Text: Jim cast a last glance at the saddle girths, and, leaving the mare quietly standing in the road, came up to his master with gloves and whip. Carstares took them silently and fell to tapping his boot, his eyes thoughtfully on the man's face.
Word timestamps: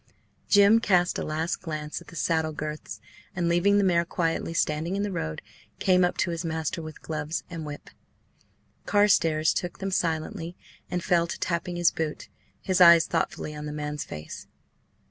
Jim 0.49 0.79
cast 0.79 1.19
a 1.19 1.23
last 1.23 1.61
glance 1.61 2.01
at 2.01 2.07
the 2.07 2.15
saddle 2.15 2.53
girths, 2.53 2.99
and, 3.35 3.47
leaving 3.47 3.77
the 3.77 3.83
mare 3.83 4.03
quietly 4.03 4.51
standing 4.51 4.95
in 4.95 5.03
the 5.03 5.11
road, 5.11 5.43
came 5.77 6.03
up 6.03 6.17
to 6.17 6.31
his 6.31 6.43
master 6.43 6.81
with 6.81 7.03
gloves 7.03 7.43
and 7.51 7.67
whip. 7.67 7.91
Carstares 8.87 9.53
took 9.53 9.77
them 9.77 9.91
silently 9.91 10.55
and 10.89 11.03
fell 11.03 11.27
to 11.27 11.39
tapping 11.39 11.75
his 11.75 11.91
boot, 11.91 12.29
his 12.63 12.81
eyes 12.81 13.05
thoughtfully 13.05 13.53
on 13.53 13.67
the 13.67 13.71
man's 13.71 14.03
face. 14.03 14.47